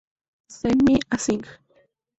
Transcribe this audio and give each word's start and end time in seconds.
Send 0.49 0.83
me 0.83 0.99
a 1.11 1.19
sign 1.19 1.43